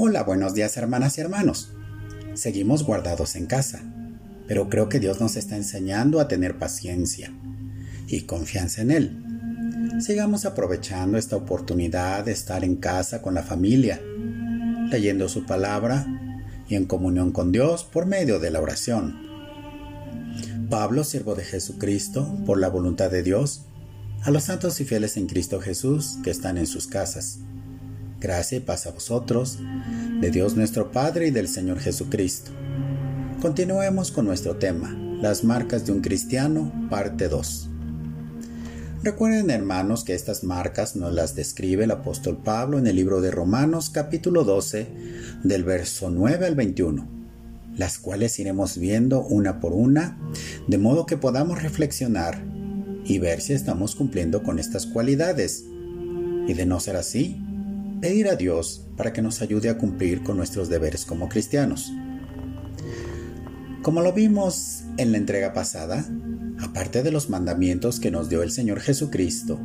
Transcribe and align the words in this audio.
Hola, 0.00 0.22
buenos 0.22 0.54
días 0.54 0.76
hermanas 0.76 1.18
y 1.18 1.22
hermanos. 1.22 1.72
Seguimos 2.34 2.84
guardados 2.84 3.34
en 3.34 3.46
casa, 3.46 3.82
pero 4.46 4.68
creo 4.68 4.88
que 4.88 5.00
Dios 5.00 5.20
nos 5.20 5.34
está 5.34 5.56
enseñando 5.56 6.20
a 6.20 6.28
tener 6.28 6.56
paciencia 6.56 7.32
y 8.06 8.20
confianza 8.20 8.82
en 8.82 8.92
Él. 8.92 9.24
Sigamos 9.98 10.44
aprovechando 10.44 11.18
esta 11.18 11.34
oportunidad 11.34 12.24
de 12.24 12.30
estar 12.30 12.62
en 12.62 12.76
casa 12.76 13.22
con 13.22 13.34
la 13.34 13.42
familia, 13.42 14.00
leyendo 14.88 15.28
su 15.28 15.46
palabra 15.46 16.06
y 16.68 16.76
en 16.76 16.84
comunión 16.84 17.32
con 17.32 17.50
Dios 17.50 17.82
por 17.82 18.06
medio 18.06 18.38
de 18.38 18.52
la 18.52 18.60
oración. 18.60 19.18
Pablo, 20.70 21.02
siervo 21.02 21.34
de 21.34 21.42
Jesucristo, 21.42 22.38
por 22.46 22.60
la 22.60 22.68
voluntad 22.68 23.10
de 23.10 23.24
Dios, 23.24 23.62
a 24.22 24.30
los 24.30 24.44
santos 24.44 24.80
y 24.80 24.84
fieles 24.84 25.16
en 25.16 25.26
Cristo 25.26 25.60
Jesús 25.60 26.18
que 26.22 26.30
están 26.30 26.56
en 26.56 26.68
sus 26.68 26.86
casas 26.86 27.40
Gracia 28.20 28.58
y 28.58 28.60
paz 28.60 28.84
a 28.88 28.90
vosotros, 28.90 29.58
de 30.20 30.32
Dios 30.32 30.56
nuestro 30.56 30.90
Padre 30.90 31.28
y 31.28 31.30
del 31.30 31.46
Señor 31.46 31.78
Jesucristo. 31.78 32.50
Continuemos 33.40 34.10
con 34.10 34.24
nuestro 34.24 34.56
tema, 34.56 34.92
las 35.22 35.44
marcas 35.44 35.86
de 35.86 35.92
un 35.92 36.00
cristiano, 36.00 36.88
parte 36.90 37.28
2. 37.28 37.70
Recuerden 39.04 39.50
hermanos 39.50 40.02
que 40.02 40.14
estas 40.14 40.42
marcas 40.42 40.96
nos 40.96 41.14
las 41.14 41.36
describe 41.36 41.84
el 41.84 41.92
apóstol 41.92 42.38
Pablo 42.42 42.80
en 42.80 42.88
el 42.88 42.96
libro 42.96 43.20
de 43.20 43.30
Romanos 43.30 43.88
capítulo 43.88 44.42
12 44.42 44.88
del 45.44 45.62
verso 45.62 46.10
9 46.10 46.44
al 46.44 46.56
21, 46.56 47.06
las 47.76 48.00
cuales 48.00 48.36
iremos 48.40 48.78
viendo 48.78 49.22
una 49.22 49.60
por 49.60 49.72
una, 49.72 50.18
de 50.66 50.78
modo 50.78 51.06
que 51.06 51.16
podamos 51.16 51.62
reflexionar 51.62 52.42
y 53.04 53.20
ver 53.20 53.40
si 53.40 53.52
estamos 53.52 53.94
cumpliendo 53.94 54.42
con 54.42 54.58
estas 54.58 54.86
cualidades. 54.86 55.64
Y 56.48 56.54
de 56.54 56.64
no 56.64 56.80
ser 56.80 56.96
así, 56.96 57.44
pedir 58.00 58.28
a 58.28 58.36
Dios 58.36 58.86
para 58.96 59.12
que 59.12 59.22
nos 59.22 59.42
ayude 59.42 59.68
a 59.68 59.78
cumplir 59.78 60.22
con 60.22 60.36
nuestros 60.36 60.68
deberes 60.68 61.04
como 61.04 61.28
cristianos. 61.28 61.92
Como 63.82 64.02
lo 64.02 64.12
vimos 64.12 64.82
en 64.96 65.12
la 65.12 65.18
entrega 65.18 65.52
pasada, 65.52 66.04
aparte 66.60 67.02
de 67.02 67.12
los 67.12 67.30
mandamientos 67.30 68.00
que 68.00 68.10
nos 68.10 68.28
dio 68.28 68.42
el 68.42 68.50
Señor 68.50 68.80
Jesucristo, 68.80 69.58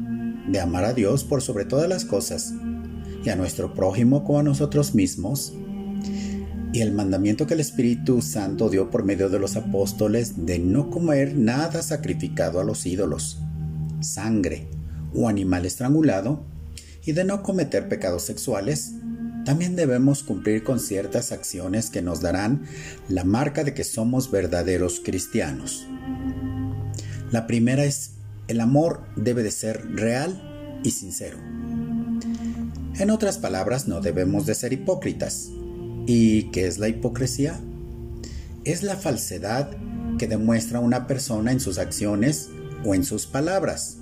de 0.47 0.59
amar 0.59 0.85
a 0.85 0.93
Dios 0.93 1.23
por 1.23 1.41
sobre 1.41 1.65
todas 1.65 1.89
las 1.89 2.05
cosas 2.05 2.53
y 3.23 3.29
a 3.29 3.35
nuestro 3.35 3.73
prójimo 3.73 4.23
como 4.23 4.39
a 4.39 4.43
nosotros 4.43 4.93
mismos, 4.93 5.53
y 6.73 6.81
el 6.81 6.91
mandamiento 6.91 7.45
que 7.45 7.53
el 7.53 7.59
Espíritu 7.59 8.21
Santo 8.21 8.69
dio 8.69 8.89
por 8.89 9.03
medio 9.03 9.29
de 9.29 9.37
los 9.39 9.55
apóstoles 9.55 10.45
de 10.45 10.57
no 10.57 10.89
comer 10.89 11.35
nada 11.35 11.83
sacrificado 11.83 12.59
a 12.59 12.63
los 12.63 12.85
ídolos, 12.87 13.39
sangre 14.01 14.67
o 15.13 15.29
animal 15.29 15.65
estrangulado, 15.65 16.45
y 17.05 17.11
de 17.11 17.23
no 17.23 17.43
cometer 17.43 17.89
pecados 17.89 18.23
sexuales, 18.23 18.93
también 19.45 19.75
debemos 19.75 20.23
cumplir 20.23 20.63
con 20.63 20.79
ciertas 20.79 21.31
acciones 21.31 21.89
que 21.89 22.01
nos 22.01 22.21
darán 22.21 22.63
la 23.09 23.25
marca 23.25 23.63
de 23.63 23.73
que 23.73 23.83
somos 23.83 24.31
verdaderos 24.31 25.01
cristianos. 25.03 25.85
La 27.29 27.45
primera 27.45 27.83
es, 27.83 28.11
el 28.47 28.61
amor 28.61 29.01
debe 29.15 29.43
de 29.43 29.51
ser 29.51 29.95
real 29.95 30.79
y 30.83 30.91
sincero. 30.91 31.37
En 32.99 33.09
otras 33.09 33.37
palabras, 33.37 33.87
no 33.87 33.99
debemos 33.99 34.45
de 34.45 34.55
ser 34.55 34.71
hipócritas. 34.71 35.49
¿Y 36.05 36.51
qué 36.51 36.67
es 36.67 36.77
la 36.77 36.87
hipocresía? 36.87 37.59
Es 38.63 38.83
la 38.83 38.95
falsedad 38.95 39.71
que 40.17 40.27
demuestra 40.27 40.79
una 40.79 41.07
persona 41.07 41.51
en 41.51 41.59
sus 41.59 41.79
acciones 41.79 42.49
o 42.85 42.93
en 42.95 43.03
sus 43.03 43.25
palabras 43.25 43.97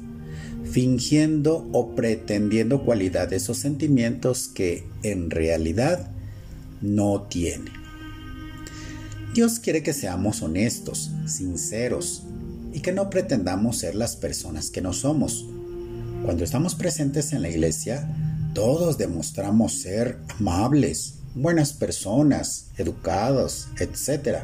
fingiendo 0.63 1.67
o 1.71 1.95
pretendiendo 1.95 2.83
cualidades 2.83 3.49
o 3.49 3.53
sentimientos 3.53 4.47
que 4.47 4.87
en 5.03 5.29
realidad 5.29 6.11
no 6.81 7.23
tiene. 7.23 7.71
Dios 9.33 9.59
quiere 9.59 9.81
que 9.81 9.93
seamos 9.93 10.41
honestos, 10.41 11.11
sinceros 11.25 12.23
y 12.73 12.81
que 12.81 12.91
no 12.91 13.09
pretendamos 13.09 13.77
ser 13.77 13.95
las 13.95 14.15
personas 14.15 14.69
que 14.69 14.81
no 14.81 14.93
somos. 14.93 15.45
Cuando 16.23 16.43
estamos 16.43 16.75
presentes 16.75 17.31
en 17.33 17.41
la 17.41 17.49
iglesia, 17.49 18.09
todos 18.53 18.97
demostramos 18.97 19.73
ser 19.73 20.19
amables, 20.37 21.15
buenas 21.35 21.73
personas, 21.73 22.67
educados, 22.77 23.69
etc. 23.79 24.39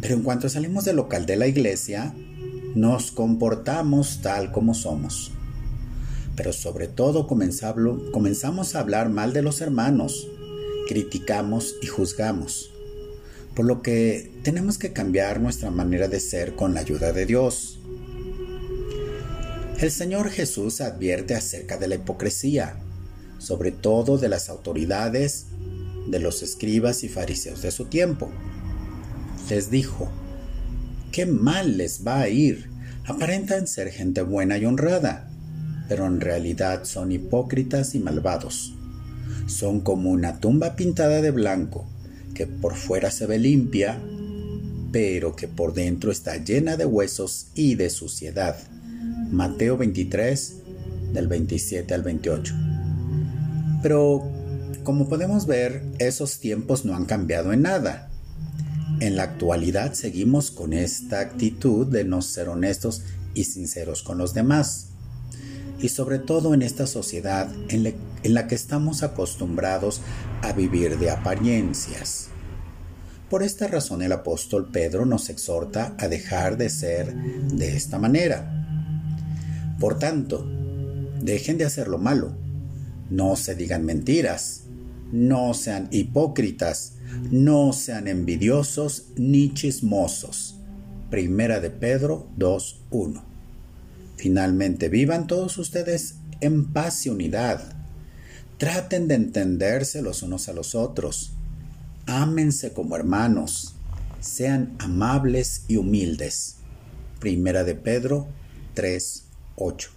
Pero 0.00 0.14
en 0.14 0.22
cuanto 0.22 0.48
salimos 0.48 0.84
del 0.84 0.96
local 0.96 1.26
de 1.26 1.36
la 1.36 1.46
iglesia, 1.46 2.14
nos 2.74 3.10
comportamos 3.10 4.20
tal 4.22 4.52
como 4.52 4.74
somos. 4.74 5.32
Pero 6.36 6.52
sobre 6.52 6.88
todo 6.88 7.26
comenzamos 7.26 8.74
a 8.74 8.80
hablar 8.80 9.10
mal 9.10 9.32
de 9.32 9.42
los 9.42 9.60
hermanos, 9.60 10.28
criticamos 10.88 11.74
y 11.82 11.86
juzgamos. 11.86 12.70
Por 13.54 13.66
lo 13.66 13.82
que 13.82 14.32
tenemos 14.42 14.78
que 14.78 14.92
cambiar 14.92 15.40
nuestra 15.40 15.70
manera 15.70 16.08
de 16.08 16.20
ser 16.20 16.54
con 16.56 16.72
la 16.72 16.80
ayuda 16.80 17.12
de 17.12 17.26
Dios. 17.26 17.78
El 19.78 19.90
Señor 19.90 20.30
Jesús 20.30 20.80
advierte 20.80 21.34
acerca 21.34 21.76
de 21.76 21.88
la 21.88 21.96
hipocresía, 21.96 22.76
sobre 23.38 23.72
todo 23.72 24.16
de 24.16 24.30
las 24.30 24.48
autoridades, 24.48 25.48
de 26.08 26.18
los 26.18 26.42
escribas 26.42 27.04
y 27.04 27.08
fariseos 27.08 27.60
de 27.60 27.70
su 27.72 27.86
tiempo. 27.86 28.30
Les 29.50 29.70
dijo, 29.70 30.10
qué 31.12 31.26
mal 31.26 31.76
les 31.76 32.04
va 32.04 32.22
a 32.22 32.28
ir. 32.28 32.70
Aparentan 33.04 33.66
ser 33.66 33.90
gente 33.90 34.22
buena 34.22 34.58
y 34.58 34.64
honrada, 34.64 35.28
pero 35.88 36.06
en 36.06 36.20
realidad 36.20 36.84
son 36.84 37.12
hipócritas 37.12 37.94
y 37.94 38.00
malvados. 38.00 38.74
Son 39.46 39.80
como 39.80 40.10
una 40.10 40.40
tumba 40.40 40.74
pintada 40.74 41.20
de 41.20 41.30
blanco, 41.30 41.86
que 42.34 42.46
por 42.46 42.74
fuera 42.74 43.10
se 43.10 43.26
ve 43.26 43.38
limpia, 43.38 44.00
pero 44.90 45.36
que 45.36 45.48
por 45.48 45.74
dentro 45.74 46.10
está 46.10 46.36
llena 46.36 46.76
de 46.76 46.86
huesos 46.86 47.48
y 47.54 47.74
de 47.74 47.90
suciedad. 47.90 48.56
Mateo 49.30 49.76
23, 49.76 50.56
del 51.12 51.28
27 51.28 51.94
al 51.94 52.02
28. 52.02 52.54
Pero, 53.82 54.22
como 54.84 55.08
podemos 55.08 55.46
ver, 55.46 55.82
esos 55.98 56.38
tiempos 56.38 56.84
no 56.84 56.94
han 56.94 57.04
cambiado 57.04 57.52
en 57.52 57.62
nada. 57.62 58.11
En 59.02 59.16
la 59.16 59.24
actualidad 59.24 59.94
seguimos 59.94 60.52
con 60.52 60.72
esta 60.72 61.18
actitud 61.18 61.88
de 61.88 62.04
no 62.04 62.22
ser 62.22 62.48
honestos 62.48 63.02
y 63.34 63.42
sinceros 63.42 64.04
con 64.04 64.16
los 64.16 64.32
demás. 64.32 64.90
Y 65.80 65.88
sobre 65.88 66.20
todo 66.20 66.54
en 66.54 66.62
esta 66.62 66.86
sociedad 66.86 67.50
en, 67.68 67.96
la 68.22 68.46
que 68.46 68.54
estamos 68.54 69.02
acostumbrados 69.02 70.02
a 70.42 70.52
vivir 70.52 71.00
de 71.00 71.10
apariencias. 71.10 72.28
Por 73.28 73.42
esta 73.42 73.66
razón 73.66 74.02
el 74.02 74.12
apóstol 74.12 74.70
Pedro 74.70 75.04
nos 75.04 75.30
exhorta 75.30 75.96
a 75.98 76.06
dejar 76.06 76.56
de 76.56 76.70
ser 76.70 77.12
de 77.12 77.76
esta 77.76 77.98
manera. 77.98 78.52
Por 79.80 79.98
tanto, 79.98 80.48
dejen 81.20 81.58
de 81.58 81.64
hacer 81.64 81.88
lo 81.88 81.98
malo, 81.98 82.36
no 83.10 83.34
se 83.34 83.56
digan 83.56 83.84
mentiras, 83.84 84.62
no 85.10 85.54
sean 85.54 85.88
hipócritas, 85.90 86.92
no 87.30 87.72
sean 87.72 88.08
envidiosos 88.08 89.06
ni 89.16 89.52
chismosos. 89.52 90.56
Primera 91.10 91.60
de 91.60 91.70
Pedro 91.70 92.28
2.1. 92.38 93.22
Finalmente, 94.16 94.88
vivan 94.88 95.26
todos 95.26 95.58
ustedes 95.58 96.16
en 96.40 96.72
paz 96.72 97.06
y 97.06 97.10
unidad. 97.10 97.74
Traten 98.58 99.08
de 99.08 99.14
entenderse 99.14 100.02
los 100.02 100.22
unos 100.22 100.48
a 100.48 100.52
los 100.52 100.74
otros. 100.74 101.32
Ámense 102.06 102.72
como 102.72 102.96
hermanos. 102.96 103.74
Sean 104.20 104.74
amables 104.78 105.64
y 105.68 105.76
humildes. 105.76 106.56
Primera 107.20 107.64
de 107.64 107.74
Pedro 107.74 108.28
3.8. 108.74 109.88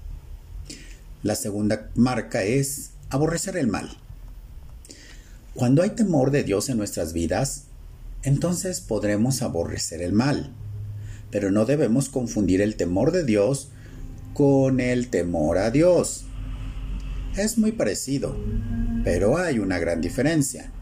La 1.24 1.36
segunda 1.36 1.89
marca 1.95 2.44
es 2.44 2.92
aborrecer 3.10 3.57
el 3.57 3.68
mal. 3.68 3.98
Cuando 5.56 5.84
hay 5.84 5.92
temor 5.92 6.31
de 6.31 6.44
Dios 6.44 6.68
en 6.68 6.78
nuestras 6.78 7.13
vidas, 7.13 7.68
entonces 8.24 8.81
podremos 8.81 9.42
aborrecer 9.42 10.02
el 10.02 10.12
mal. 10.12 10.52
Pero 11.31 11.50
no 11.50 11.63
debemos 11.63 12.10
confundir 12.10 12.60
el 12.60 12.75
temor 12.75 13.13
de 13.13 13.24
Dios 13.24 13.69
con 14.34 14.81
el 14.81 15.07
temor 15.07 15.57
a 15.57 15.72
Dios. 15.72 16.25
Es 17.38 17.57
muy 17.57 17.72
parecido, 17.72 18.36
pero 19.06 19.38
hay 19.38 19.60
una 19.60 19.80
gran 19.80 20.02
diferencia. 20.02 20.74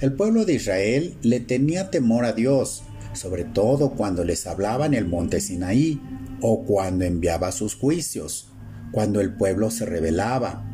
El 0.00 0.14
pueblo 0.14 0.44
de 0.44 0.54
Israel 0.54 1.16
le 1.22 1.38
tenía 1.38 1.92
temor 1.92 2.24
a 2.24 2.32
Dios, 2.32 2.82
sobre 3.12 3.44
todo 3.44 3.90
cuando 3.90 4.24
les 4.24 4.48
hablaba 4.48 4.86
en 4.86 4.94
el 4.94 5.06
monte 5.06 5.40
Sinaí 5.40 6.00
o 6.40 6.64
cuando 6.64 7.04
enviaba 7.04 7.52
sus 7.52 7.76
juicios, 7.76 8.48
cuando 8.90 9.20
el 9.20 9.34
pueblo 9.34 9.70
se 9.70 9.86
rebelaba, 9.86 10.69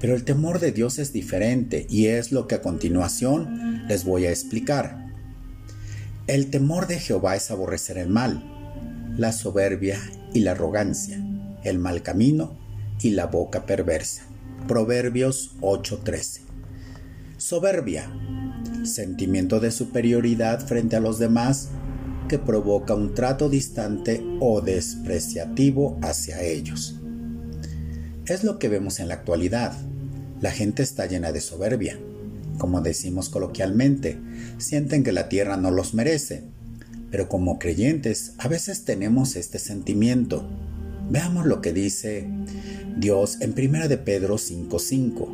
pero 0.00 0.14
el 0.14 0.24
temor 0.24 0.60
de 0.60 0.72
Dios 0.72 0.98
es 0.98 1.12
diferente 1.12 1.86
y 1.88 2.06
es 2.06 2.32
lo 2.32 2.46
que 2.46 2.56
a 2.56 2.62
continuación 2.62 3.86
les 3.88 4.04
voy 4.04 4.26
a 4.26 4.30
explicar. 4.30 5.06
El 6.26 6.50
temor 6.50 6.86
de 6.86 6.98
Jehová 6.98 7.36
es 7.36 7.50
aborrecer 7.50 7.98
el 7.98 8.08
mal, 8.08 8.44
la 9.16 9.32
soberbia 9.32 10.00
y 10.34 10.40
la 10.40 10.52
arrogancia, 10.52 11.24
el 11.62 11.78
mal 11.78 12.02
camino 12.02 12.58
y 13.00 13.10
la 13.10 13.26
boca 13.26 13.64
perversa. 13.64 14.22
Proverbios 14.66 15.56
8:13. 15.60 16.40
Soberbia, 17.36 18.10
sentimiento 18.84 19.60
de 19.60 19.70
superioridad 19.70 20.66
frente 20.66 20.96
a 20.96 21.00
los 21.00 21.18
demás 21.18 21.68
que 22.28 22.38
provoca 22.38 22.94
un 22.94 23.14
trato 23.14 23.48
distante 23.48 24.22
o 24.40 24.60
despreciativo 24.60 25.98
hacia 26.02 26.42
ellos. 26.42 26.96
Es 28.28 28.42
lo 28.42 28.58
que 28.58 28.68
vemos 28.68 28.98
en 28.98 29.06
la 29.06 29.14
actualidad. 29.14 29.72
La 30.40 30.50
gente 30.50 30.82
está 30.82 31.06
llena 31.06 31.30
de 31.30 31.40
soberbia. 31.40 31.96
Como 32.58 32.80
decimos 32.80 33.28
coloquialmente, 33.28 34.18
sienten 34.58 35.04
que 35.04 35.12
la 35.12 35.28
tierra 35.28 35.56
no 35.56 35.70
los 35.70 35.94
merece. 35.94 36.42
Pero 37.12 37.28
como 37.28 37.60
creyentes 37.60 38.32
a 38.38 38.48
veces 38.48 38.84
tenemos 38.84 39.36
este 39.36 39.60
sentimiento. 39.60 40.44
Veamos 41.08 41.46
lo 41.46 41.60
que 41.60 41.72
dice 41.72 42.26
Dios 42.98 43.40
en 43.40 43.54
1 43.56 43.86
de 43.86 43.96
Pedro 43.96 44.38
5:5. 44.38 45.28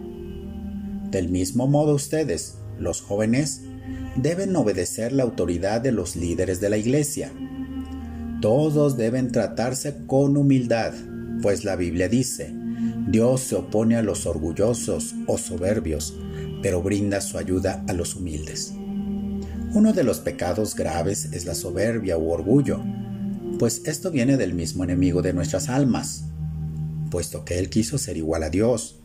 Del 1.10 1.30
mismo 1.30 1.66
modo 1.66 1.94
ustedes, 1.94 2.56
los 2.78 3.00
jóvenes, 3.00 3.62
deben 4.16 4.54
obedecer 4.54 5.12
la 5.12 5.22
autoridad 5.22 5.80
de 5.80 5.92
los 5.92 6.14
líderes 6.14 6.60
de 6.60 6.68
la 6.68 6.76
iglesia. 6.76 7.32
Todos 8.42 8.98
deben 8.98 9.32
tratarse 9.32 10.04
con 10.06 10.36
humildad, 10.36 10.92
pues 11.40 11.64
la 11.64 11.76
Biblia 11.76 12.08
dice, 12.08 12.61
Dios 13.08 13.40
se 13.40 13.56
opone 13.56 13.96
a 13.96 14.02
los 14.02 14.26
orgullosos 14.26 15.14
o 15.26 15.38
soberbios, 15.38 16.14
pero 16.62 16.82
brinda 16.82 17.20
su 17.20 17.38
ayuda 17.38 17.84
a 17.88 17.92
los 17.92 18.16
humildes. 18.16 18.72
Uno 19.74 19.92
de 19.92 20.04
los 20.04 20.20
pecados 20.20 20.74
graves 20.74 21.28
es 21.32 21.44
la 21.44 21.54
soberbia 21.54 22.18
u 22.18 22.30
orgullo, 22.30 22.80
pues 23.58 23.82
esto 23.84 24.10
viene 24.10 24.36
del 24.36 24.54
mismo 24.54 24.84
enemigo 24.84 25.22
de 25.22 25.32
nuestras 25.32 25.68
almas, 25.68 26.24
puesto 27.10 27.44
que 27.44 27.58
él 27.58 27.70
quiso 27.70 27.98
ser 27.98 28.16
igual 28.16 28.42
a 28.42 28.50
Dios 28.50 28.96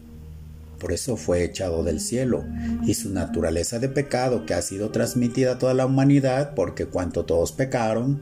por 0.80 0.92
eso 0.92 1.18
fue 1.18 1.44
echado 1.44 1.84
del 1.84 2.00
cielo, 2.00 2.46
y 2.86 2.94
su 2.94 3.10
naturaleza 3.10 3.80
de 3.80 3.90
pecado 3.90 4.46
que 4.46 4.54
ha 4.54 4.62
sido 4.62 4.92
transmitida 4.92 5.54
a 5.54 5.58
toda 5.58 5.74
la 5.74 5.86
humanidad, 5.86 6.54
porque 6.56 6.86
cuanto 6.86 7.26
todos 7.26 7.52
pecaron, 7.52 8.22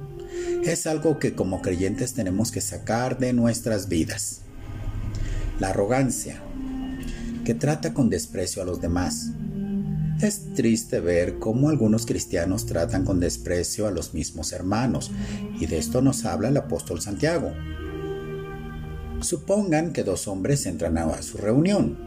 es 0.64 0.88
algo 0.88 1.20
que 1.20 1.34
como 1.34 1.62
creyentes 1.62 2.14
tenemos 2.14 2.52
que 2.52 2.62
sacar 2.62 3.18
de 3.20 3.34
nuestras 3.34 3.90
vidas. 3.90 4.42
La 5.60 5.70
arrogancia, 5.70 6.42
que 7.44 7.54
trata 7.54 7.94
con 7.94 8.10
desprecio 8.10 8.62
a 8.62 8.66
los 8.66 8.82
demás. 8.82 9.32
Es 10.22 10.54
triste 10.54 11.00
ver 11.00 11.40
cómo 11.40 11.70
algunos 11.70 12.06
cristianos 12.06 12.66
tratan 12.66 13.06
con 13.06 13.20
desprecio 13.20 13.88
a 13.88 13.92
los 13.92 14.14
mismos 14.14 14.54
hermanos, 14.54 15.12
y 15.60 15.66
de 15.66 15.78
esto 15.78 16.02
nos 16.02 16.26
habla 16.26 16.50
el 16.50 16.58
apóstol 16.58 17.02
Santiago. 17.02 17.52
Supongan 19.22 19.94
que 19.94 20.04
dos 20.04 20.28
hombres 20.28 20.66
entran 20.66 20.98
a 20.98 21.22
su 21.22 21.38
reunión 21.38 22.06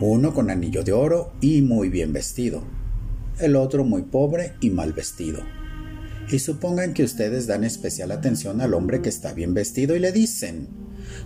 uno 0.00 0.34
con 0.34 0.50
anillo 0.50 0.82
de 0.82 0.92
oro 0.92 1.32
y 1.40 1.62
muy 1.62 1.88
bien 1.88 2.12
vestido, 2.12 2.62
el 3.38 3.56
otro 3.56 3.84
muy 3.84 4.02
pobre 4.02 4.54
y 4.60 4.70
mal 4.70 4.92
vestido. 4.92 5.40
Y 6.30 6.38
supongan 6.38 6.94
que 6.94 7.04
ustedes 7.04 7.46
dan 7.46 7.64
especial 7.64 8.12
atención 8.12 8.60
al 8.60 8.74
hombre 8.74 9.02
que 9.02 9.08
está 9.08 9.32
bien 9.32 9.52
vestido 9.52 9.96
y 9.96 9.98
le 9.98 10.12
dicen, 10.12 10.68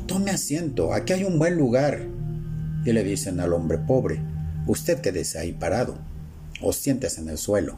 tome 0.07 0.31
asiento, 0.31 0.93
aquí 0.93 1.13
hay 1.13 1.25
un 1.25 1.39
buen 1.39 1.57
lugar. 1.57 2.07
Y 2.85 2.93
le 2.93 3.03
dicen 3.03 3.41
al 3.41 3.53
hombre 3.53 3.79
pobre, 3.79 4.21
usted 4.67 5.01
quédese 5.01 5.39
ahí 5.39 5.53
parado 5.53 5.99
o 6.61 6.73
siéntese 6.73 7.21
en 7.21 7.29
el 7.29 7.39
suelo. 7.39 7.77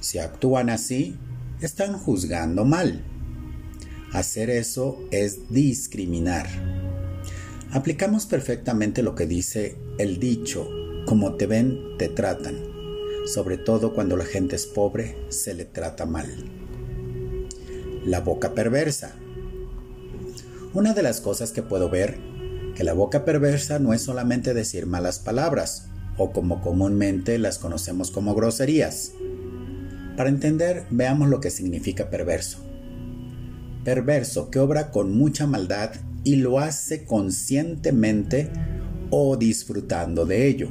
Si 0.00 0.18
actúan 0.18 0.70
así, 0.70 1.16
están 1.60 1.98
juzgando 1.98 2.64
mal. 2.64 3.02
Hacer 4.12 4.50
eso 4.50 4.98
es 5.10 5.50
discriminar 5.50 6.46
aplicamos 7.76 8.26
perfectamente 8.26 9.02
lo 9.02 9.14
que 9.14 9.26
dice 9.26 9.76
el 9.98 10.18
dicho, 10.18 10.68
como 11.06 11.34
te 11.34 11.46
ven, 11.46 11.78
te 11.98 12.08
tratan, 12.08 12.56
sobre 13.26 13.58
todo 13.58 13.94
cuando 13.94 14.16
la 14.16 14.24
gente 14.24 14.56
es 14.56 14.66
pobre, 14.66 15.18
se 15.28 15.54
le 15.54 15.64
trata 15.64 16.06
mal. 16.06 16.26
La 18.04 18.20
boca 18.20 18.54
perversa. 18.54 19.14
Una 20.76 20.92
de 20.92 21.02
las 21.02 21.22
cosas 21.22 21.52
que 21.52 21.62
puedo 21.62 21.88
ver, 21.88 22.18
que 22.74 22.84
la 22.84 22.92
boca 22.92 23.24
perversa 23.24 23.78
no 23.78 23.94
es 23.94 24.02
solamente 24.02 24.52
decir 24.52 24.84
malas 24.84 25.18
palabras, 25.18 25.86
o 26.18 26.32
como 26.32 26.60
comúnmente 26.60 27.38
las 27.38 27.56
conocemos 27.56 28.10
como 28.10 28.34
groserías. 28.34 29.12
Para 30.18 30.28
entender, 30.28 30.84
veamos 30.90 31.30
lo 31.30 31.40
que 31.40 31.48
significa 31.48 32.10
perverso. 32.10 32.58
Perverso 33.84 34.50
que 34.50 34.58
obra 34.58 34.90
con 34.90 35.16
mucha 35.16 35.46
maldad 35.46 35.92
y 36.24 36.36
lo 36.36 36.58
hace 36.58 37.06
conscientemente 37.06 38.50
o 39.08 39.38
disfrutando 39.38 40.26
de 40.26 40.46
ello. 40.46 40.68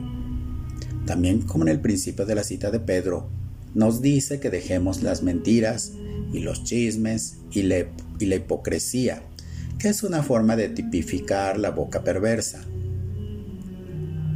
También 1.07 1.41
como 1.41 1.63
en 1.63 1.69
el 1.69 1.81
principio 1.81 2.27
de 2.27 2.35
la 2.35 2.43
cita 2.43 2.69
de 2.69 2.79
Pedro, 2.79 3.31
nos 3.73 4.03
dice 4.03 4.39
que 4.39 4.51
dejemos 4.51 5.01
las 5.01 5.23
mentiras 5.23 5.93
y 6.31 6.41
los 6.41 6.63
chismes 6.63 7.37
y 7.49 7.63
la, 7.63 7.87
y 8.19 8.25
la 8.27 8.35
hipocresía, 8.35 9.23
que 9.79 9.89
es 9.89 10.03
una 10.03 10.23
forma 10.23 10.55
de 10.55 10.69
tipificar 10.69 11.59
la 11.59 11.71
boca 11.71 12.03
perversa. 12.03 12.63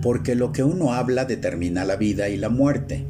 Porque 0.01 0.35
lo 0.35 0.51
que 0.51 0.63
uno 0.63 0.93
habla 0.93 1.25
determina 1.25 1.85
la 1.85 1.95
vida 1.95 2.29
y 2.29 2.37
la 2.37 2.49
muerte. 2.49 3.05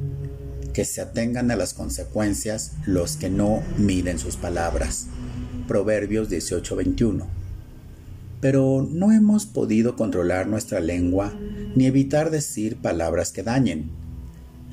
Que 0.73 0.85
se 0.85 1.01
atengan 1.01 1.51
a 1.51 1.55
las 1.55 1.73
consecuencias 1.73 2.73
los 2.85 3.17
que 3.17 3.29
no 3.29 3.61
miden 3.77 4.19
sus 4.19 4.35
palabras. 4.35 5.07
Proverbios 5.67 6.29
18:21 6.29 7.39
pero 8.41 8.87
no 8.89 9.11
hemos 9.11 9.45
podido 9.45 9.95
controlar 9.95 10.47
nuestra 10.47 10.79
lengua 10.79 11.33
ni 11.75 11.85
evitar 11.85 12.31
decir 12.31 12.77
palabras 12.77 13.31
que 13.31 13.43
dañen. 13.43 13.91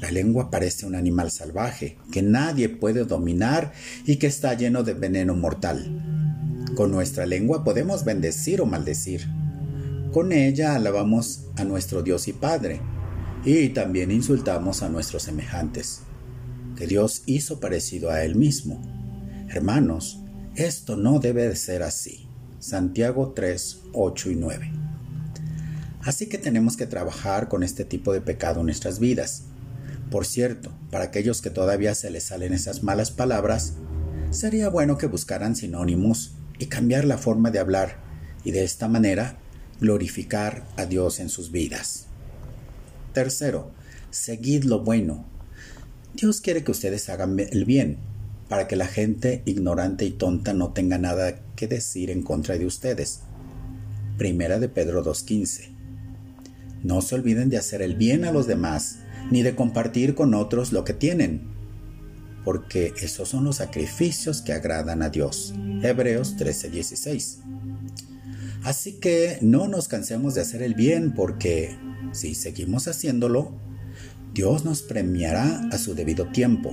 La 0.01 0.11
lengua 0.11 0.51
parece 0.51 0.87
un 0.87 0.95
animal 0.95 1.31
salvaje 1.31 1.97
que 2.13 2.23
nadie 2.23 2.69
puede 2.69 3.05
dominar 3.05 3.73
y 4.05 4.17
que 4.17 4.27
está 4.27 4.55
lleno 4.55 4.83
de 4.83 4.95
veneno 4.95 5.35
mortal. 5.35 6.16
Con 6.75 6.91
nuestra 6.91 7.27
lengua 7.27 7.65
podemos 7.65 8.05
bendecir 8.05 8.61
o 8.61 8.67
maldecir. 8.67 9.27
Con 10.13 10.33
ella 10.33 10.75
alabamos 10.75 11.45
a 11.57 11.65
nuestro 11.65 12.03
Dios 12.03 12.29
y 12.29 12.33
Padre 12.33 12.81
y 13.45 13.69
también 13.71 14.11
insultamos 14.11 14.83
a 14.83 14.89
nuestros 14.89 15.23
semejantes, 15.23 16.01
que 16.77 16.87
Dios 16.87 17.23
hizo 17.27 17.61
parecido 17.61 18.11
a 18.11 18.25
Él 18.25 18.35
mismo. 18.35 18.83
Hermanos, 19.49 20.21
esto 20.57 20.97
no 20.97 21.21
debe 21.21 21.49
de 21.49 21.57
ser 21.57 21.83
así. 21.83 22.29
Santiago 22.59 23.33
3, 23.35 23.83
8 23.93 24.31
y 24.31 24.35
9. 24.35 24.73
Así 26.03 26.29
que 26.29 26.39
tenemos 26.39 26.77
que 26.77 26.87
trabajar 26.87 27.49
con 27.49 27.63
este 27.63 27.85
tipo 27.85 28.13
de 28.13 28.21
pecado 28.21 28.61
en 28.61 28.67
nuestras 28.67 28.99
vidas. 28.99 29.45
Por 30.11 30.27
cierto, 30.27 30.73
para 30.91 31.05
aquellos 31.05 31.43
que 31.43 31.51
todavía 31.51 31.95
se 31.95 32.11
les 32.11 32.25
salen 32.25 32.53
esas 32.53 32.83
malas 32.83 33.11
palabras, 33.11 33.75
sería 34.31 34.69
bueno 34.69 34.99
que 34.99 35.07
buscaran 35.07 35.57
sinónimos 35.57 36.36
y 36.59 36.67
cambiar 36.67 37.05
la 37.05 37.19
forma 37.19 37.51
de 37.51 37.59
hablar 37.59 37.99
y 38.45 38.51
de 38.51 38.65
esta 38.65 38.89
manera 38.89 39.39
glorificar 39.81 40.67
a 40.77 40.87
Dios 40.87 41.21
en 41.21 41.29
sus 41.29 41.51
vidas. 41.51 42.07
Tercero, 43.13 43.71
seguid 44.11 44.65
lo 44.65 44.81
bueno. 44.81 45.25
Dios 46.15 46.41
quiere 46.41 46.65
que 46.65 46.71
ustedes 46.71 47.09
hagan 47.09 47.39
el 47.39 47.65
bien, 47.65 47.99
para 48.49 48.69
que 48.69 48.77
la 48.77 48.87
gente 48.87 49.43
ignorante 49.45 50.05
y 50.05 50.11
tonta 50.11 50.55
no 50.55 50.73
tenga 50.73 50.99
nada 50.99 51.41
que 51.57 51.67
decir 51.67 52.11
en 52.11 52.23
contra 52.23 52.57
de 52.57 52.67
ustedes. 52.67 53.21
Primera 54.17 54.59
de 54.59 54.69
Pedro 54.69 55.05
2.15. 55.05 55.71
No 56.83 57.03
se 57.03 57.17
olviden 57.17 57.49
de 57.49 57.59
hacer 57.59 57.83
el 57.83 57.97
bien 57.97 58.25
a 58.25 58.33
los 58.33 58.47
demás, 58.47 58.99
ni 59.31 59.43
de 59.43 59.57
compartir 59.57 60.15
con 60.15 60.35
otros 60.35 60.73
lo 60.73 60.85
que 60.85 60.95
tienen, 60.95 61.56
porque 62.47 62.95
esos 63.03 63.29
son 63.29 63.45
los 63.45 63.57
sacrificios 63.57 64.41
que 64.41 64.55
agradan 64.55 65.03
a 65.03 65.11
Dios. 65.11 65.53
Hebreos 65.83 66.37
13:16. 66.39 67.41
Así 68.63 68.95
que 68.95 69.39
no 69.43 69.69
nos 69.69 69.89
cansemos 69.89 70.35
de 70.35 70.41
hacer 70.41 70.63
el 70.63 70.75
bien, 70.75 71.13
porque 71.13 71.77
si 72.13 72.35
seguimos 72.35 72.89
haciéndolo, 72.89 73.53
Dios 74.33 74.65
nos 74.65 74.81
premiará 74.81 75.69
a 75.71 75.77
su 75.77 75.95
debido 75.95 76.29
tiempo 76.29 76.73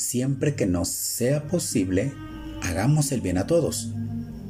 siempre 0.00 0.54
que 0.54 0.66
nos 0.66 0.88
sea 0.88 1.46
posible, 1.46 2.12
hagamos 2.62 3.12
el 3.12 3.20
bien 3.20 3.36
a 3.36 3.46
todos, 3.46 3.92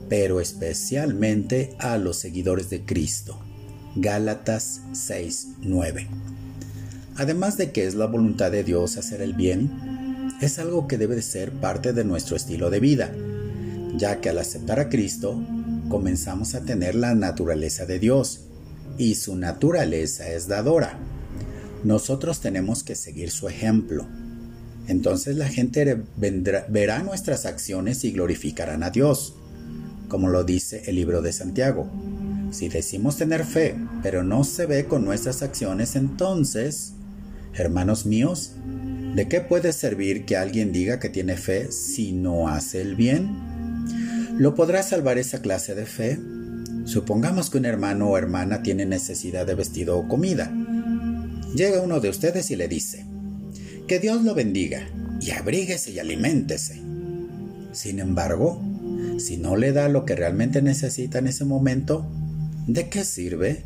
pero 0.09 0.41
especialmente 0.41 1.75
a 1.79 1.99
los 1.99 2.17
seguidores 2.19 2.71
de 2.71 2.85
Cristo. 2.85 3.39
Gálatas 3.97 4.83
6:9. 4.93 6.07
Además 7.17 7.57
de 7.57 7.73
que 7.73 7.87
es 7.87 7.97
la 7.97 8.07
voluntad 8.07 8.53
de 8.53 8.63
Dios 8.63 8.97
hacer 8.97 9.21
el 9.21 9.35
bien, 9.35 9.90
es 10.41 10.59
algo 10.59 10.89
que 10.89 10.99
debe 10.99 11.17
de 11.17 11.23
ser 11.23 11.53
parte 11.53 11.93
de 11.93 12.05
nuestro 12.05 12.37
estilo 12.37 12.71
de 12.71 12.81
vida, 12.81 13.13
ya 13.97 14.21
que 14.21 14.31
al 14.31 14.39
aceptar 14.39 14.81
a 14.81 14.89
Cristo, 14.89 15.41
comenzamos 15.89 16.55
a 16.55 16.63
tener 16.63 16.95
la 16.95 17.15
naturaleza 17.15 17.87
de 17.87 17.99
Dios, 17.99 18.41
y 18.97 19.15
su 19.15 19.37
naturaleza 19.37 20.29
es 20.29 20.49
dadora. 20.49 20.99
Nosotros 21.85 22.41
tenemos 22.41 22.83
que 22.83 22.95
seguir 22.95 23.31
su 23.31 23.49
ejemplo, 23.49 24.07
entonces 24.89 25.37
la 25.37 25.49
gente 25.49 26.03
verá 26.69 27.03
nuestras 27.03 27.47
acciones 27.47 28.05
y 28.05 28.13
glorificarán 28.13 28.83
a 28.83 28.91
Dios, 28.91 29.35
como 30.09 30.29
lo 30.29 30.45
dice 30.45 30.83
el 30.87 30.97
libro 30.97 31.23
de 31.23 31.33
Santiago. 31.33 31.89
Si 32.51 32.69
decimos 32.69 33.17
tener 33.17 33.45
fe, 33.45 33.77
pero 34.03 34.25
no 34.25 34.43
se 34.43 34.67
ve 34.67 34.87
con 34.87 35.05
nuestras 35.05 35.43
acciones, 35.43 35.95
entonces 35.95 36.95
Hermanos 37.55 38.07
míos, 38.07 38.53
¿de 39.15 39.29
qué 39.29 39.41
puede 39.41 39.73
servir 39.73 40.25
que 40.25 40.37
alguien 40.37 40.73
diga 40.73 40.99
que 40.99 41.09
tiene 41.09 41.37
fe 41.37 41.71
si 41.73 42.13
no 42.13 42.49
hace 42.49 42.81
el 42.81 42.97
bien? 42.97 43.31
¿Lo 44.39 44.55
podrá 44.55 44.83
salvar 44.83 45.19
esa 45.19 45.43
clase 45.43 45.75
de 45.75 45.87
fe? 45.87 46.19
Supongamos 46.85 47.51
que 47.51 47.59
un 47.59 47.67
hermano 47.67 48.09
o 48.09 48.19
hermana 48.19 48.63
tiene 48.63 48.87
necesidad 48.87 49.47
de 49.47 49.55
vestido 49.55 49.99
o 49.99 50.09
comida. 50.09 50.53
Llega 51.55 51.83
uno 51.83 52.01
de 52.01 52.09
ustedes 52.09 52.51
y 52.51 52.57
le 52.57 52.69
dice, 52.69 53.05
que 53.91 53.99
Dios 53.99 54.23
lo 54.23 54.35
bendiga 54.35 54.87
y 55.21 55.33
abríguese 55.33 55.91
y 55.91 55.99
aliméntese. 55.99 56.81
Sin 57.73 57.99
embargo, 57.99 58.63
si 59.19 59.37
no 59.37 59.57
le 59.57 59.73
da 59.73 59.89
lo 59.89 60.05
que 60.05 60.15
realmente 60.15 60.63
necesita 60.63 61.19
en 61.19 61.27
ese 61.27 61.45
momento, 61.45 62.09
¿de 62.69 62.89
qué 62.89 63.05
sirve? 63.05 63.65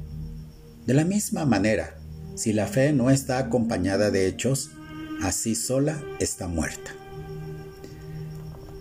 De 0.86 0.94
la 0.94 1.04
misma 1.04 1.44
manera, 1.44 1.98
si 2.36 2.52
la 2.52 2.66
fe 2.66 2.92
no 2.94 3.10
está 3.10 3.38
acompañada 3.38 4.10
de 4.10 4.26
hechos, 4.26 4.70
así 5.22 5.54
sola 5.54 6.02
está 6.18 6.48
muerta. 6.48 6.92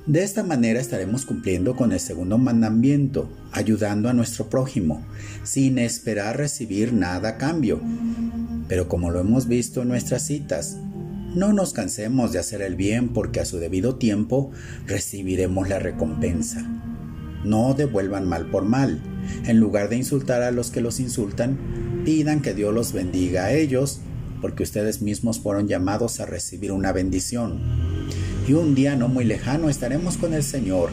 De 0.06 0.22
esta 0.22 0.44
manera 0.44 0.82
estaremos 0.82 1.25
cumpliendo 1.25 1.78
con 1.78 1.94
el 1.94 2.00
segundo 2.02 2.38
mandamiento, 2.38 3.30
ayudando 3.54 4.10
a 4.10 4.13
nuestro 4.13 4.50
prójimo, 4.50 5.02
sin 5.44 5.80
esperar 5.80 6.38
recibir 6.38 6.92
nada 6.92 7.30
a 7.30 7.38
cambio. 7.38 7.80
Pero 8.68 8.90
como 8.90 9.12
lo 9.12 9.22
hemos 9.22 9.48
visto 9.48 9.82
en 9.82 9.88
nuestras 9.88 10.24
citas, 10.24 10.78
no 11.36 11.54
nos 11.54 11.72
cansemos 11.72 12.34
de 12.34 12.40
hacer 12.40 12.62
el 12.62 12.75
bien 12.75 13.10
porque 13.10 13.40
a 13.40 13.46
su 13.46 13.60
debido 13.60 13.96
tiempo 13.96 14.52
recibiremos 14.88 15.70
la 15.70 15.80
recompensa. 15.80 16.62
No 17.46 17.74
devuelvan 17.74 18.28
mal 18.28 18.52
por 18.52 18.66
mal. 18.66 19.02
En 19.46 19.60
lugar 19.60 19.88
de 19.88 19.96
insultar 19.96 20.44
a 20.44 20.52
los 20.52 20.70
que 20.70 20.82
los 20.82 21.00
insultan, 21.00 21.58
pidan 22.04 22.42
que 22.42 22.54
Dios 22.54 22.74
los 22.74 22.92
bendiga 22.92 23.46
a 23.46 23.54
ellos, 23.54 24.02
porque 24.44 24.64
ustedes 24.64 25.02
mismos 25.02 25.40
fueron 25.40 25.70
llamados 25.70 26.20
a 26.20 26.26
recibir 26.26 26.74
una 26.74 26.92
bendición. 26.92 27.62
Y 28.46 28.52
un 28.52 28.76
día 28.76 28.98
no 28.98 29.08
muy 29.08 29.24
lejano 29.24 29.70
estaremos 29.70 30.18
con 30.18 30.34
el 30.34 30.44
Señor 30.44 30.90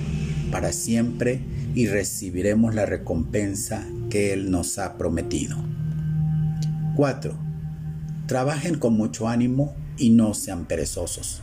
para 0.53 0.71
siempre 0.71 1.41
y 1.75 1.89
recibiremos 1.89 2.77
la 2.77 2.87
recompensa 2.87 3.85
que 4.09 4.33
Él 4.33 4.53
nos 4.53 4.79
ha 4.79 4.97
prometido. 4.97 5.57
4. 6.95 7.37
Trabajen 8.29 8.79
con 8.79 8.97
mucho 8.97 9.27
ánimo 9.27 9.75
y 9.99 10.11
no 10.11 10.33
sean 10.33 10.67
perezosos. 10.67 11.43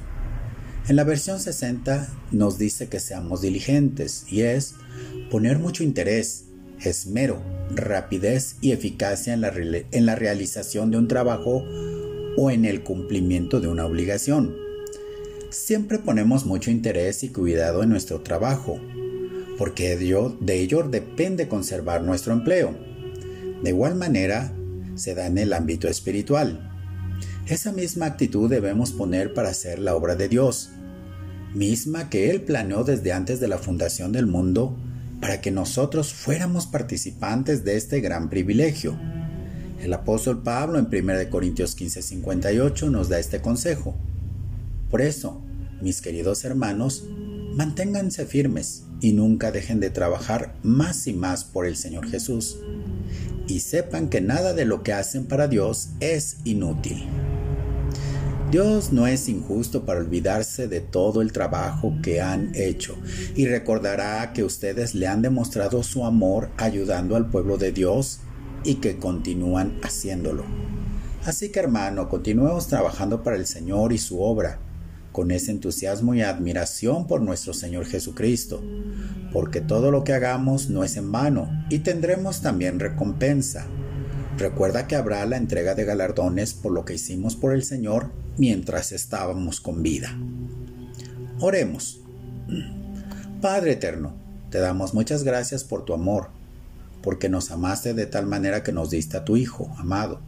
En 0.88 0.96
la 0.96 1.04
versión 1.04 1.42
60 1.42 2.08
nos 2.32 2.58
dice 2.58 2.88
que 2.88 3.02
seamos 3.02 3.42
diligentes 3.42 4.24
y 4.30 4.44
es 4.44 4.76
poner 5.30 5.60
mucho 5.60 5.84
interés, 5.84 6.46
esmero, 6.80 7.42
rapidez 7.70 8.56
y 8.62 8.72
eficacia 8.72 9.34
en 9.34 9.42
la, 9.42 9.52
en 9.92 10.06
la 10.06 10.16
realización 10.16 10.90
de 10.90 10.98
un 11.00 11.10
trabajo 11.10 11.66
o 12.38 12.52
en 12.52 12.64
el 12.64 12.84
cumplimiento 12.84 13.60
de 13.60 13.68
una 13.68 13.86
obligación. 13.86 14.56
Siempre 15.50 15.98
ponemos 15.98 16.46
mucho 16.46 16.72
interés 16.72 17.24
y 17.24 17.30
cuidado 17.30 17.84
en 17.84 17.90
nuestro 17.90 18.22
trabajo, 18.22 18.80
porque 19.58 19.98
de 19.98 20.60
ello 20.62 20.84
depende 20.84 21.48
conservar 21.48 22.04
nuestro 22.04 22.32
empleo. 22.34 22.76
De 23.64 23.72
igual 23.72 23.96
manera, 23.96 24.54
se 24.96 25.16
da 25.16 25.26
en 25.26 25.38
el 25.38 25.52
ámbito 25.52 25.88
espiritual. 25.88 26.72
Esa 27.48 27.72
misma 27.72 28.06
actitud 28.06 28.50
debemos 28.50 28.92
poner 28.92 29.34
para 29.34 29.50
hacer 29.50 29.80
la 29.80 29.96
obra 29.96 30.16
de 30.16 30.30
Dios, 30.30 30.70
misma 31.56 32.10
que 32.10 32.30
Él 32.30 32.42
planeó 32.42 32.84
desde 32.84 33.14
antes 33.14 33.40
de 33.40 33.48
la 33.48 33.58
fundación 33.58 34.12
del 34.12 34.28
mundo 34.28 34.78
para 35.20 35.42
que 35.42 35.50
nosotros 35.50 36.14
fuéramos 36.14 36.68
participantes 36.68 37.64
de 37.64 37.78
este 37.78 38.02
gran 38.02 38.30
privilegio. 38.30 38.98
El 39.82 39.94
apóstol 39.94 40.42
Pablo 40.42 40.80
en 40.80 40.88
1 40.88 41.30
Corintios 41.30 41.76
15:58 41.78 42.90
nos 42.90 43.10
da 43.10 43.20
este 43.20 43.42
consejo. 43.42 43.96
Por 44.90 45.02
eso, 45.02 45.42
mis 45.82 46.02
queridos 46.02 46.44
hermanos, 46.46 47.04
manténganse 47.54 48.26
firmes 48.26 48.84
y 49.02 49.14
nunca 49.14 49.52
dejen 49.52 49.80
de 49.80 49.90
trabajar 49.90 50.56
más 50.64 51.08
y 51.08 51.14
más 51.14 51.44
por 51.44 51.66
el 51.66 51.76
Señor 51.76 52.10
Jesús. 52.10 52.58
Y 53.48 53.60
sepan 53.60 54.10
que 54.10 54.20
nada 54.20 54.54
de 54.54 54.66
lo 54.66 54.84
que 54.84 54.94
hacen 54.94 55.26
para 55.26 55.48
Dios 55.48 55.90
es 56.00 56.38
inútil. 56.44 57.06
Dios 58.52 58.94
no 58.94 59.08
es 59.08 59.28
injusto 59.28 59.86
para 59.86 60.00
olvidarse 60.00 60.70
de 60.70 60.80
todo 60.80 61.22
el 61.22 61.34
trabajo 61.34 61.94
que 62.02 62.22
han 62.22 62.54
hecho 62.56 62.96
y 63.36 63.46
recordará 63.46 64.32
que 64.32 64.46
ustedes 64.46 64.96
le 64.96 65.08
han 65.08 65.22
demostrado 65.22 65.84
su 65.84 66.06
amor 66.06 66.50
ayudando 66.56 67.18
al 67.18 67.30
pueblo 67.30 67.58
de 67.58 67.74
Dios 67.74 68.22
y 68.64 68.76
que 68.76 68.98
continúan 68.98 69.80
haciéndolo. 69.84 70.46
Así 71.26 71.50
que 71.50 71.60
hermano, 71.60 72.10
continuemos 72.10 72.68
trabajando 72.68 73.24
para 73.24 73.36
el 73.36 73.46
Señor 73.46 73.92
y 73.92 73.98
su 73.98 74.22
obra, 74.22 74.60
con 75.12 75.32
ese 75.32 75.52
entusiasmo 75.52 76.14
y 76.14 76.22
admiración 76.22 77.08
por 77.08 77.22
nuestro 77.22 77.54
Señor 77.54 77.86
Jesucristo, 77.86 78.64
porque 79.34 79.62
todo 79.62 79.92
lo 79.92 80.04
que 80.04 80.14
hagamos 80.14 80.70
no 80.70 80.84
es 80.84 80.96
en 80.96 81.12
vano 81.12 81.50
y 81.70 81.80
tendremos 81.80 82.42
también 82.42 82.80
recompensa. 82.80 83.66
Recuerda 84.38 84.88
que 84.88 84.96
habrá 84.96 85.26
la 85.26 85.38
entrega 85.38 85.74
de 85.74 85.86
galardones 85.86 86.54
por 86.54 86.72
lo 86.72 86.86
que 86.86 86.94
hicimos 86.94 87.36
por 87.36 87.54
el 87.54 87.64
Señor 87.64 88.12
mientras 88.38 88.92
estábamos 88.92 89.60
con 89.60 89.82
vida. 89.82 90.16
Oremos. 91.40 92.00
Padre 93.42 93.74
eterno, 93.74 94.14
te 94.50 94.60
damos 94.60 94.94
muchas 94.94 95.24
gracias 95.24 95.64
por 95.64 95.84
tu 95.84 95.94
amor, 95.94 96.30
porque 97.08 97.30
nos 97.30 97.52
amaste 97.52 97.94
de 97.94 98.06
tal 98.06 98.26
manera 98.26 98.64
que 98.64 98.74
nos 98.74 98.90
diste 98.90 99.16
a 99.16 99.24
tu 99.24 99.38
Hijo, 99.38 99.74
amado, 99.78 100.20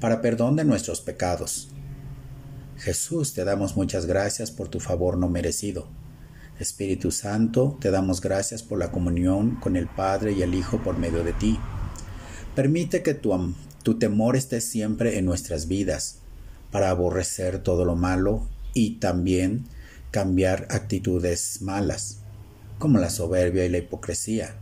para 0.00 0.22
perdón 0.22 0.56
de 0.56 0.64
nuestros 0.64 1.02
pecados. 1.02 1.68
Jesús, 2.78 3.34
te 3.34 3.44
damos 3.44 3.76
muchas 3.76 4.06
gracias 4.06 4.50
por 4.50 4.68
tu 4.68 4.80
favor 4.80 5.18
no 5.18 5.28
merecido. 5.28 5.88
Espíritu 6.58 7.10
Santo, 7.10 7.76
te 7.82 7.90
damos 7.90 8.22
gracias 8.22 8.62
por 8.62 8.78
la 8.78 8.90
comunión 8.90 9.56
con 9.56 9.76
el 9.76 9.88
Padre 9.88 10.32
y 10.32 10.40
el 10.40 10.54
Hijo 10.54 10.82
por 10.82 10.96
medio 10.96 11.22
de 11.22 11.34
ti. 11.34 11.58
Permite 12.56 13.02
que 13.02 13.12
tu, 13.12 13.54
tu 13.82 13.98
temor 13.98 14.34
esté 14.34 14.62
siempre 14.62 15.18
en 15.18 15.26
nuestras 15.26 15.68
vidas 15.68 16.20
para 16.70 16.88
aborrecer 16.88 17.58
todo 17.58 17.84
lo 17.84 17.94
malo 17.94 18.48
y 18.72 19.00
también 19.00 19.66
cambiar 20.10 20.66
actitudes 20.70 21.60
malas, 21.60 22.20
como 22.78 22.98
la 22.98 23.10
soberbia 23.10 23.66
y 23.66 23.68
la 23.68 23.76
hipocresía. 23.76 24.61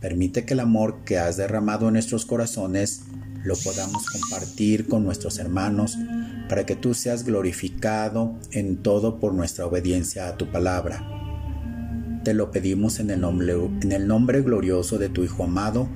Permite 0.00 0.46
que 0.46 0.54
el 0.54 0.60
amor 0.60 1.04
que 1.04 1.18
has 1.18 1.36
derramado 1.36 1.88
en 1.88 1.94
nuestros 1.94 2.24
corazones 2.24 3.02
lo 3.44 3.54
podamos 3.54 4.06
compartir 4.06 4.88
con 4.88 5.04
nuestros 5.04 5.38
hermanos 5.38 5.98
para 6.48 6.64
que 6.64 6.74
tú 6.74 6.94
seas 6.94 7.24
glorificado 7.24 8.34
en 8.50 8.78
todo 8.78 9.20
por 9.20 9.34
nuestra 9.34 9.66
obediencia 9.66 10.28
a 10.28 10.36
tu 10.38 10.50
palabra. 10.50 11.06
Te 12.24 12.32
lo 12.32 12.50
pedimos 12.50 12.98
en 12.98 13.10
el 13.10 13.20
nombre, 13.20 13.52
en 13.52 13.92
el 13.92 14.06
nombre 14.06 14.40
glorioso 14.40 14.98
de 14.98 15.10
tu 15.10 15.22
Hijo 15.22 15.44
amado, 15.44 15.88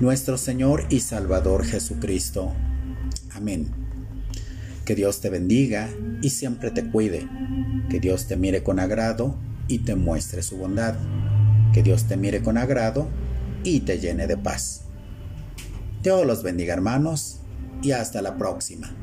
nuestro 0.00 0.36
Señor 0.36 0.84
y 0.90 1.00
Salvador 1.00 1.64
Jesucristo. 1.64 2.52
Amén. 3.34 3.68
Que 4.84 4.94
Dios 4.94 5.20
te 5.20 5.30
bendiga 5.30 5.88
y 6.22 6.30
siempre 6.30 6.70
te 6.70 6.88
cuide. 6.90 7.26
Que 7.88 8.00
Dios 8.00 8.26
te 8.26 8.36
mire 8.36 8.62
con 8.62 8.80
agrado 8.80 9.34
y 9.66 9.78
te 9.80 9.96
muestre 9.96 10.42
su 10.42 10.58
bondad. 10.58 10.94
Que 11.72 11.82
Dios 11.82 12.04
te 12.04 12.16
mire 12.16 12.42
con 12.42 12.58
agrado 12.58 13.08
y 13.66 13.80
te 13.80 13.98
llene 13.98 14.28
de 14.28 14.36
paz. 14.36 14.82
Dios 16.00 16.24
los 16.24 16.44
bendiga 16.44 16.72
hermanos 16.72 17.40
y 17.82 17.90
hasta 17.90 18.22
la 18.22 18.36
próxima. 18.38 18.94